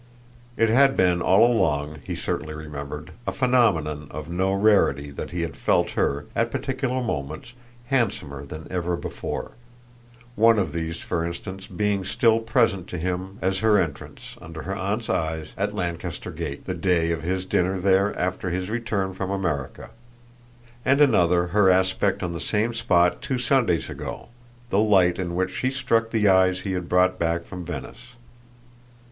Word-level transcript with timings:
It 0.57 0.69
had 0.69 0.97
been 0.97 1.21
all 1.21 1.45
along, 1.45 1.99
he 2.03 2.15
certainly 2.15 2.55
remembered, 2.55 3.11
a 3.27 3.31
phenomenon 3.31 4.07
of 4.09 4.31
no 4.31 4.51
rarity 4.51 5.11
that 5.11 5.29
he 5.29 5.43
had 5.43 5.55
felt 5.55 5.91
her, 5.91 6.25
at 6.35 6.49
particular 6.49 7.03
moments, 7.03 7.53
handsomer 7.85 8.43
than 8.43 8.65
ever 8.71 8.95
before; 8.95 9.51
one 10.35 10.57
of 10.57 10.71
these 10.71 11.01
for 11.01 11.23
instance 11.23 11.67
being 11.67 12.03
still 12.03 12.39
present 12.39 12.87
to 12.87 12.97
him 12.97 13.37
as 13.43 13.59
her 13.59 13.77
entrance, 13.77 14.37
under 14.41 14.63
her 14.63 14.75
aunt's 14.75 15.07
eyes, 15.07 15.49
at 15.55 15.75
Lancaster 15.75 16.31
Gate, 16.31 16.65
the 16.65 16.73
day 16.73 17.11
of 17.11 17.21
his 17.21 17.45
dinner 17.45 17.79
there 17.79 18.17
after 18.17 18.49
his 18.49 18.71
return 18.71 19.13
from 19.13 19.29
America; 19.29 19.91
and 20.83 20.99
another 20.99 21.45
her 21.49 21.69
aspect 21.69 22.23
on 22.23 22.31
the 22.31 22.39
same 22.41 22.73
spot 22.73 23.21
two 23.21 23.37
Sundays 23.37 23.87
ago 23.87 24.29
the 24.71 24.79
light 24.79 25.19
in 25.19 25.35
which 25.35 25.51
she 25.55 25.69
struck 25.69 26.09
the 26.09 26.27
eyes 26.27 26.61
he 26.61 26.71
had 26.71 26.89
brought 26.89 27.19
back 27.19 27.43
from 27.45 27.63
Venice. 27.63 28.15